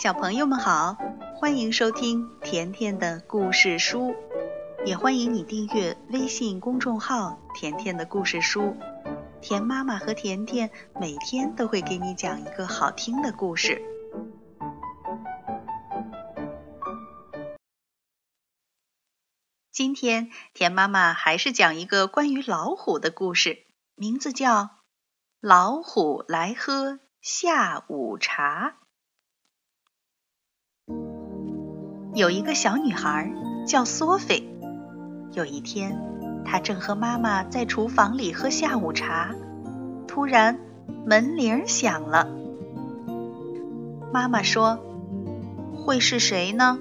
[0.00, 0.96] 小朋友们好，
[1.40, 4.14] 欢迎收听甜甜的故事书，
[4.86, 8.76] 也欢迎你订阅微信公众号“甜甜的故事书”。
[9.42, 13.82] 甜妈妈和甜甜每天都会给你讲一个好听的故事。
[19.72, 23.64] 今天甜妈妈还是讲一个关于老虎的故事，
[23.96, 24.62] 名字叫
[25.40, 28.76] 《老虎来喝下午茶》。
[32.18, 33.32] 有一个小女孩
[33.64, 34.42] 叫索菲。
[35.34, 35.96] 有一天，
[36.44, 39.36] 她正和妈妈在厨房里喝下午茶，
[40.08, 40.58] 突然
[41.06, 42.28] 门铃响了。
[44.12, 44.80] 妈妈说
[45.78, 46.80] ：“会是谁呢？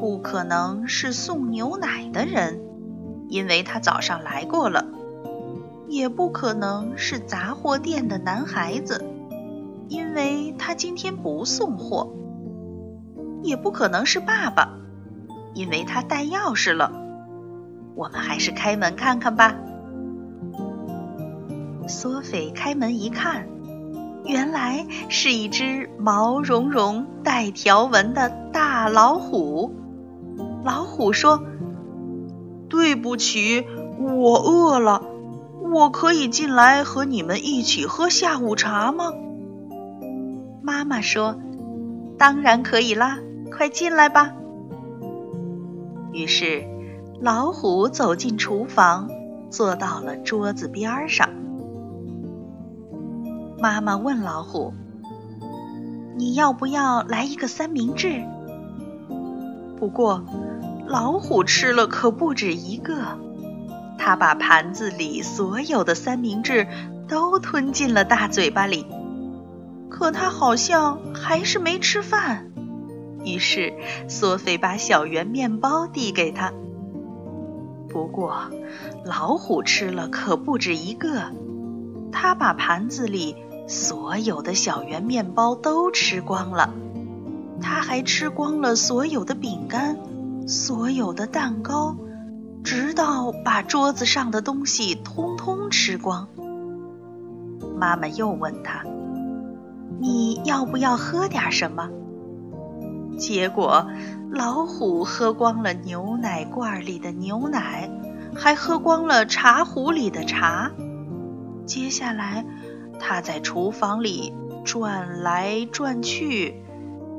[0.00, 2.60] 不可能是送牛奶的人，
[3.28, 4.84] 因为他早上来过了；
[5.86, 9.04] 也不可能是杂货店的男孩子，
[9.88, 12.12] 因为他今天不送货。”
[13.44, 14.70] 也不可能是爸爸，
[15.54, 16.90] 因为他带钥匙了。
[17.94, 19.54] 我们还是开门看看吧。
[21.86, 23.46] 索菲开门一看，
[24.24, 29.72] 原来是一只毛茸茸、带条纹的大老虎。
[30.64, 31.44] 老虎说
[32.70, 33.66] ：“对不起，
[33.98, 35.02] 我饿了，
[35.72, 39.12] 我可以进来和你们一起喝下午茶吗？”
[40.64, 41.36] 妈妈说
[42.18, 43.18] ：“当然可以啦。”
[43.56, 44.32] 快进来吧。
[46.12, 46.64] 于是，
[47.20, 49.08] 老虎走进厨房，
[49.48, 51.28] 坐到了桌子边上。
[53.60, 54.74] 妈妈问老虎
[56.18, 58.24] ：“你要不要来一个三明治？”
[59.78, 60.24] 不过，
[60.88, 62.96] 老虎吃了可不止一个，
[63.98, 66.66] 它把盘子里所有的三明治
[67.06, 68.84] 都吞进了大嘴巴里。
[69.88, 72.50] 可它好像还是没吃饭。
[73.24, 73.72] 于是，
[74.08, 76.52] 索菲把小圆面包递给他。
[77.88, 78.50] 不过，
[79.04, 81.32] 老虎吃了可不止一个，
[82.12, 83.36] 他把盘子里
[83.66, 86.70] 所有的小圆面包都吃光了。
[87.62, 89.96] 他还吃光了所有的饼干，
[90.46, 91.96] 所有的蛋糕，
[92.64, 96.28] 直到把桌子上的东西通通吃光。
[97.78, 98.82] 妈妈又问他
[100.00, 101.88] ：“你要不要喝点什么？”
[103.16, 103.86] 结果，
[104.30, 107.90] 老虎喝光了牛奶罐里的牛奶，
[108.34, 110.72] 还喝光了茶壶里的茶。
[111.66, 112.44] 接下来，
[112.98, 116.62] 他在厨房里转来转去，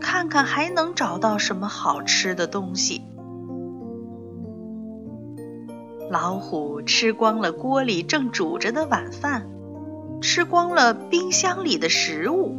[0.00, 3.02] 看看还能找到什么好吃的东西。
[6.10, 9.46] 老虎吃光了锅里正煮着的晚饭，
[10.22, 12.56] 吃光了冰箱里的食物，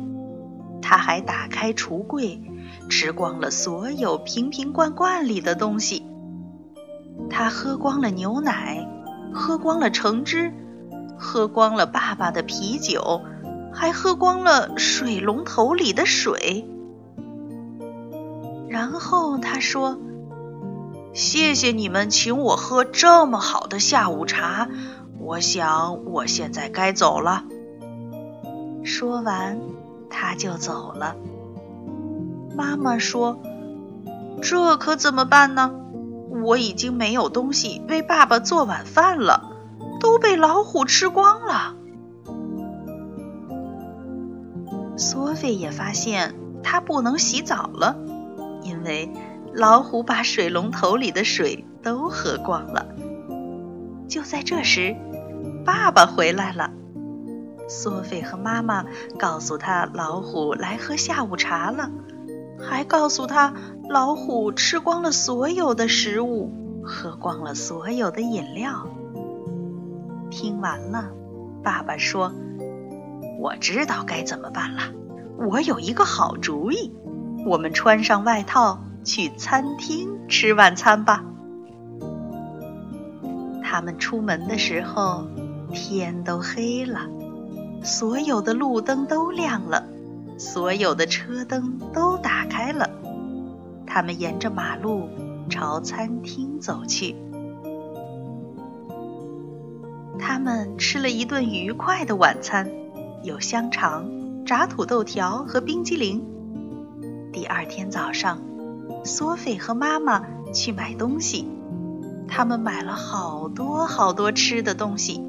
[0.82, 2.42] 他还打开橱柜。
[2.90, 6.06] 吃光了所有瓶瓶罐罐里的东西，
[7.30, 8.86] 他喝光了牛奶，
[9.34, 10.52] 喝光了橙汁，
[11.18, 13.22] 喝光了爸爸的啤酒，
[13.72, 16.68] 还喝光了水龙头里的水。
[18.68, 19.98] 然后他说
[21.14, 24.68] ：“谢谢你们请我喝这么好的下午茶，
[25.20, 27.44] 我想我现在该走了。”
[28.84, 29.60] 说完，
[30.10, 31.16] 他就走了。
[32.60, 33.40] 妈妈说
[34.44, 35.72] ：“这可怎么办呢？
[36.44, 39.50] 我已经没有东西为爸爸做晚饭了，
[40.02, 41.76] 都被老虎吃光了。”
[45.00, 47.96] 索菲也发现她不能洗澡了，
[48.64, 49.10] 因为
[49.54, 52.88] 老虎把水龙头里的水都喝光了。
[54.10, 54.98] 就在这时，
[55.64, 56.72] 爸爸回来了。
[57.70, 58.84] 索菲和妈妈
[59.18, 61.90] 告诉他，老虎来喝下午茶了。
[62.62, 63.54] 还告诉他，
[63.90, 66.52] 老虎吃光了所有的食物，
[66.84, 68.88] 喝光了所有的饮料。
[70.30, 71.10] 听完了，
[71.64, 72.32] 爸爸说
[73.40, 74.82] ：“我知道该怎么办了。
[75.38, 76.92] 我有一个好主意，
[77.46, 81.24] 我们穿上外套去餐厅吃晚餐吧。”
[83.64, 85.26] 他们出门的时候，
[85.74, 87.02] 天都黑了，
[87.84, 89.84] 所有的路灯都亮了。
[90.40, 92.90] 所有的车灯都打开了，
[93.86, 95.10] 他们沿着马路
[95.50, 97.14] 朝餐厅走去。
[100.18, 102.72] 他们吃了一顿愉快的晚餐，
[103.22, 104.10] 有香肠、
[104.46, 106.26] 炸土豆条和冰激凌。
[107.34, 108.42] 第二天早上，
[109.04, 111.50] 索菲和妈妈去买东西，
[112.30, 115.22] 他们买了好多好多吃的东西，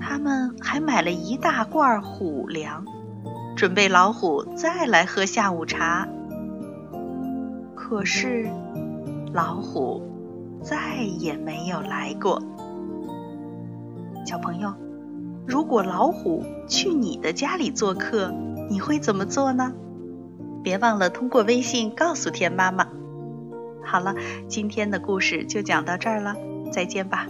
[0.00, 2.84] 他们还买了一大罐虎粮。
[3.56, 6.08] 准备老虎再来喝下午茶。
[7.74, 8.48] 可是，
[9.32, 10.02] 老虎
[10.62, 12.42] 再也没有来过。
[14.26, 14.74] 小朋友，
[15.46, 18.32] 如果老虎去你的家里做客，
[18.68, 19.72] 你会怎么做呢？
[20.62, 22.88] 别忘了通过微信告诉田妈妈。
[23.84, 24.14] 好了，
[24.48, 26.34] 今天的故事就讲到这儿了，
[26.72, 27.26] 再见吧。